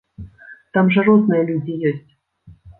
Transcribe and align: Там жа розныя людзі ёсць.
Там 0.77 0.89
жа 0.97 1.05
розныя 1.11 1.43
людзі 1.53 1.79
ёсць. 1.93 2.05